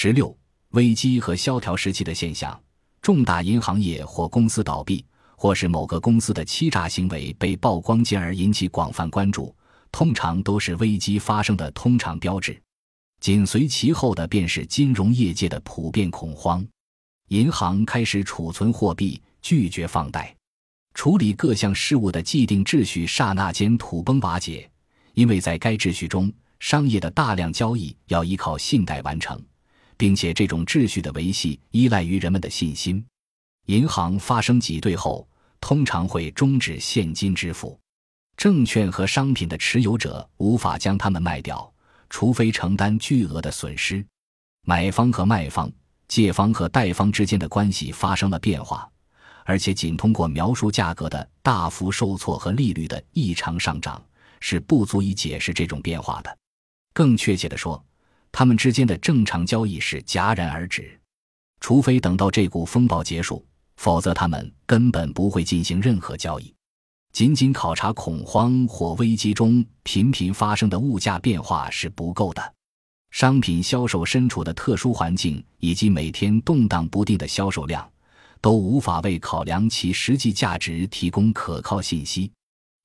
[0.00, 0.32] 十六、
[0.74, 2.56] 危机和萧条时期的现象：
[3.02, 5.04] 重大银行业或公司倒闭，
[5.36, 9.52] 或是某个公司的欺诈行为被曝光，进而引起广泛关注，
[9.90, 12.56] 通常都是危机发生的通常标志。
[13.20, 16.64] 紧随其后的便是金融业界的普遍恐慌，
[17.30, 20.32] 银行开始储存货币，拒绝放贷，
[20.94, 24.70] 处理各项事务的既定秩序刹那间土崩瓦解，
[25.14, 29.36] 因为在该秩序中，商业的大量交易要依靠信贷完成，
[29.98, 33.04] 并且这种秩序的维系依赖于人们的信心。
[33.66, 35.28] 银行发生挤兑后，
[35.60, 37.78] 通常会终止现金支付，
[38.38, 41.70] 证券和商品的持有者无法将它们卖掉。
[42.10, 44.02] 除非承担巨额的损失，
[44.62, 45.70] 买方和卖方、
[46.06, 48.90] 借方和贷方之间的关系发生了变化，
[49.44, 54.02] 而且仅通过描述价格的大幅受挫和利率的异常上涨
[54.40, 56.34] 是不足以解释这种变化的。
[56.94, 57.84] 更确切地说，
[58.30, 60.98] 他们之间的正常交易是戛然而止，
[61.60, 63.44] 除非等到这股风暴结束，
[63.76, 66.54] 否则他们根本不会进行任何交易。
[67.12, 72.54] 仅仅考察恐慌或危机中频频发生的物价变化是不够的，
[73.10, 77.90] 商品销售身处的特殊环境以及每天动荡不定的销售量，
[78.40, 82.30] 都无法为考量其实际价值提供可靠信息。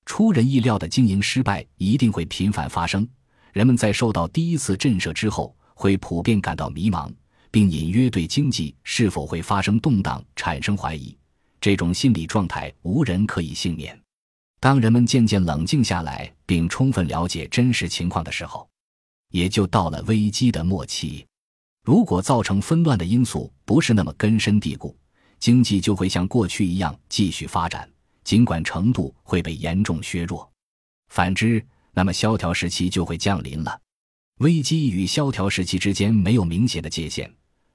[0.06, 3.08] 出人意料的经营失败一定会频繁发生，
[3.54, 7.14] 人们在受到第一次震慑之后，会普遍感到迷茫，
[7.52, 11.16] 并隐约对经济是否会发生动荡产生怀疑。
[11.62, 13.98] 这种心理状态无人可以幸免。
[14.60, 18.68] 当人们渐渐冷静下来，并充分了解真实情况的时候，
[19.30, 21.26] 也就到了危机的末期。
[21.84, 24.98] 如果造成纷乱的因素不是那么根深蒂固，
[25.38, 27.88] 经济就会像过去一样继续发展，
[28.24, 30.50] 尽管程度会被严重削弱。
[31.10, 33.80] 反之，那么萧条时期就会降临了。
[34.40, 37.32] 危机与萧条时期之间没有明显的界限，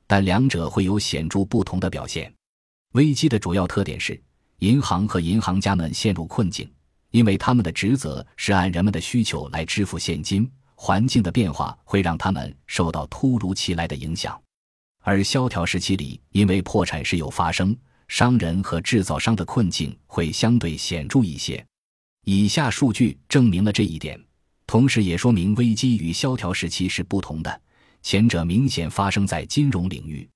[0.07, 2.33] 但两者会有显著不同的表现。
[2.93, 4.21] 危机的主要特点是
[4.59, 6.71] 银行和银行家们陷入困境。
[7.11, 14.39] 因为他们的职责是按人们的需求来支付现金，环境的变化会让他们受到突如其来的影响。
[15.01, 17.75] 而萧条时期里，因为破产时有发生，
[18.09, 21.65] 商人和制造商的困境会相对显著一些。
[22.25, 24.23] 以下数据证明了这一点，
[24.67, 27.61] 同时也说明危机与萧条时期是不同的。
[28.03, 30.29] 前者明显发生在金融领域，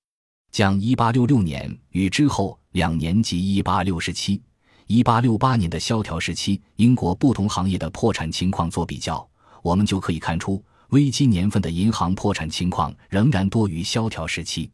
[0.50, 4.41] 将1866年与之后两年及1867。
[4.88, 9.26] 一八六八年的萧条时期，英国不同行业的破产情况做比较，
[9.62, 14.70] 我们就可以看出，危机年份的银行破产情况仍然多于萧条时期。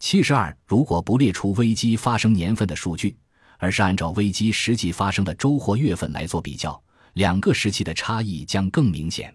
[0.00, 3.16] 七十二，如果不列出危机发生年份的数据，
[3.62, 9.32] 而是按照危机实际发生的周或月份来做比较，两个时期的差异将更明显。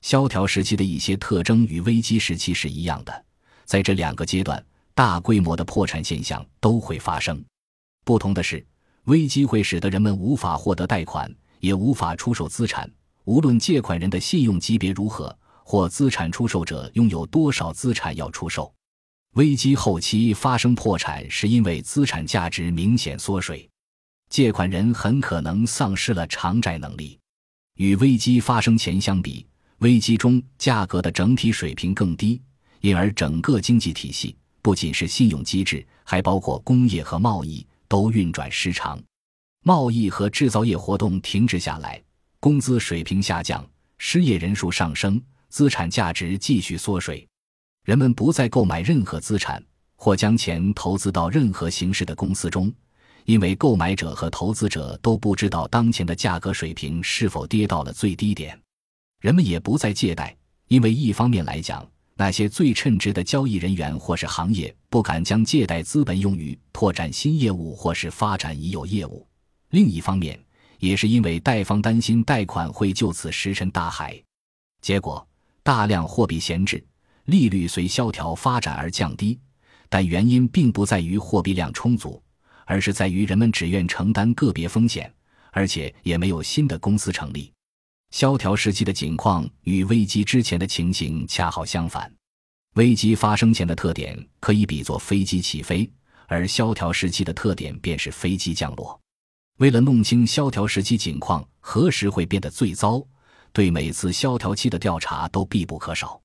[0.00, 3.24] 萧条时期的一些特征与危机时期是一样的，
[3.66, 4.64] 在这两个阶段，
[4.94, 7.44] 大规模的破产现象都会发生。
[8.06, 8.66] 不同的是。
[9.04, 12.90] 危机会使得人们无法获得贷款，也无法出售资产，
[13.24, 15.34] 无论借款人的信用级别如何，
[15.64, 18.70] 或资产出售者拥有多少资产要出售。
[19.38, 23.70] 危机后期发生破产，是因为资产价值明显缩水，
[24.28, 27.16] 借款人很可能丧失了偿债能力。
[27.76, 29.46] 与危机发生前相比，
[29.78, 32.42] 危机中价格的整体水平更低，
[32.80, 37.64] 因而整个经济体系不仅是信用机制，还包括工业和贸易。
[37.86, 39.00] 都运转失常，
[39.62, 42.02] 贸易和制造业活动停滞下来，
[42.38, 43.64] 工资水平下降，
[43.98, 47.26] 失业人数上升，资产价值继续缩水，
[47.88, 49.64] 人们不再购买任何资产
[49.96, 52.70] 或将钱投资到任何形式的公司中，
[53.24, 58.60] 因为购买者和投资者都不知道当前的价格水平是否跌到了最低点。
[59.22, 61.82] 人们也不再借贷，因为一方面来讲。
[62.14, 69.26] 那些最称职的交易人员或是行业不敢将借贷资本用于拓展新业务或是发展已有业务。
[69.70, 70.38] 另一方面，
[70.78, 74.22] 也是因为贷方担心贷款会就此石沉大海。
[74.82, 75.26] 结果，
[75.62, 76.84] 大量货币闲置，
[77.28, 79.38] 利率随萧条发展而降低。
[79.90, 82.22] 但原因并不在于货币量充足，
[82.66, 85.10] 而是在于人们只愿承担个别风险，
[85.50, 87.50] 而且也没有新的公司成立。
[88.10, 92.12] 萧条时期的景况与危机之前的情形恰好相反。
[92.74, 95.90] 危机发生前的特点可以比作飞机起飞，
[96.26, 99.00] 而萧条时期的特点便是飞机降落。
[99.56, 103.02] 为了弄清萧条时期景况何时会变得最糟，
[103.54, 106.20] 对每次萧条期的调查都必不可少。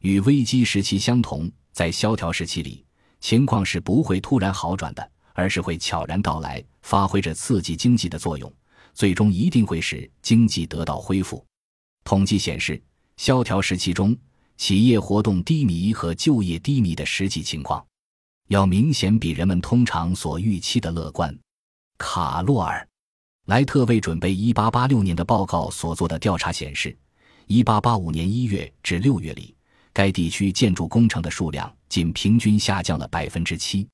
[0.00, 2.84] 与危机时期相同，在萧条时期里，
[3.20, 8.52] 情况是不会突然好转的，而是会悄然到来，发挥着刺激经济的作用。
[8.92, 11.44] 最终一定会使经济得到恢复。
[12.02, 12.82] 统计显示，
[13.16, 14.16] 萧条时期中，
[14.56, 17.84] 企业活动低迷和就业低迷的实际情况，
[18.48, 21.34] 要明显比人们通常所预期的乐观。
[21.98, 22.80] 卡洛尔·
[23.46, 26.96] 莱特为准备1886年的报告所做的调查显示
[27.48, 29.54] ，1885年1月至6月里，
[29.92, 33.88] 该地区建筑工程的数量仅平均下降了百分之七，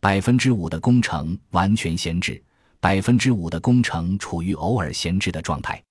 [0.00, 2.42] 百分之五的工程完全闲置，
[2.80, 5.82] 百分之五的工程处于偶尔闲置的状态。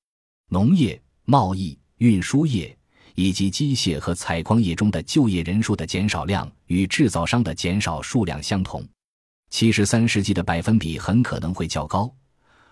[0.49, 2.75] 农业、贸易、运输业
[3.15, 8.87] 以及机械和采矿业中的就业人数的减少量与制造商的减少数量相同。
[9.49, 12.11] 七十三世纪的百分比很可能会较高，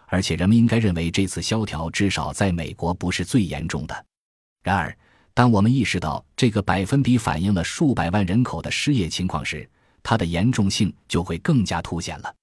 [0.08, 4.06] 而且人们应该认为这次萧条至少在美国不是最严重的。
[4.64, 4.98] 然而，
[5.34, 9.68] 当我们意识到这个百分比反映了数百万人口的失业情况时，
[10.04, 12.34] 它的严重性就会更加凸显了。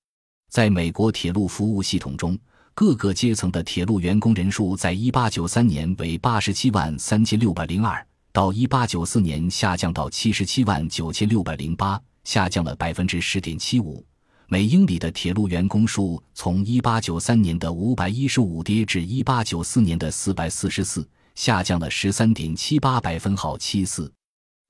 [0.50, 2.38] 在美国铁路服务系统中，
[2.75, 14.02] 各个阶层的铁路员工人数在一八九三年为八十七万三千六百零二，到一八九四年下降到七十七万九千六百零八，下降了百分之十点七五。
[14.46, 21.05] 每英里的铁路员工数从1893年的515跌至1894年的444，
[21.38, 24.12] 下降了13.78百分号七四。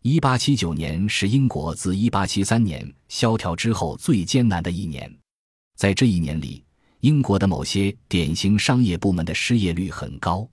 [0.03, 5.11] 1879年是英国自1873年萧条之后最艰难的一年，
[5.77, 6.63] 在这一年里，
[7.01, 10.47] 英国的某些典型商业部门的失业率很高。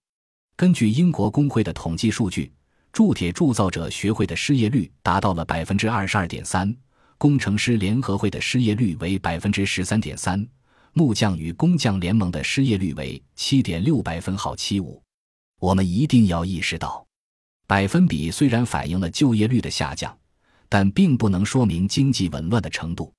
[0.55, 2.49] 根据英国工会的统计数据，
[2.93, 6.73] 铸铁铸造者学会的失业率达到了百分之二十二点三。
[7.17, 10.47] 工程师联合会的失业率为百分之十三点三，
[10.93, 15.01] 木匠与工匠联盟的失业率为七点六百分号七五。
[15.65, 17.03] 我们一定要意识到，
[17.65, 20.15] 百分比虽然反映了就业率的下降，
[20.69, 23.11] 但并不能说明经济紊乱的程度。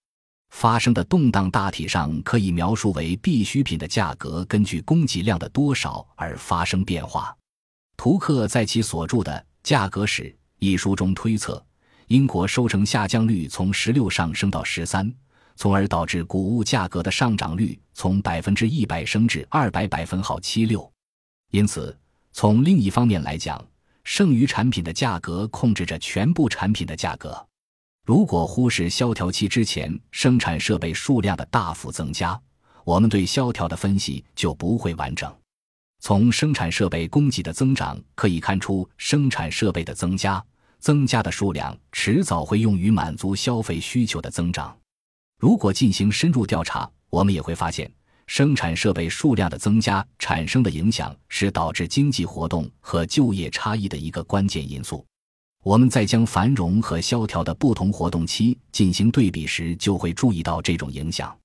[0.50, 7.36] 发生的动荡大体上可以描述为必需品的价格根据供给量的多少而发生变化。
[7.96, 9.32] 图克在其所著的
[9.64, 10.22] 《价格史》
[10.60, 11.60] 一书中推测。
[12.06, 15.12] 英国收成下降率从十六上升到十三，
[15.56, 20.88] 从而导致谷物价格的上涨率从百分之一百升至二百百分号七六。
[21.50, 21.96] 因此，
[22.38, 23.66] 从另一方面来讲，
[24.04, 27.34] 剩余产品的价格控制着全部产品的价格。
[28.04, 32.38] 如果忽视萧条期之前生产设备数量的大幅增加，
[32.84, 35.34] 我们对萧条的分析就不会完整。
[36.00, 40.44] 从生产设备供给的增长可以看出，生产设备的增加。
[40.78, 44.76] 增加的数量迟早会用于满足消费需求的增长。
[45.38, 47.90] 如果进行深入调查，我们也会发现，
[48.26, 55.04] 生产设备数量的增加产生的影响是导致经济活动和就业差异的一个关键因素。
[55.62, 61.36] 我们在将繁荣和萧条的不同活动期进行对比时，就会注意到这种影响。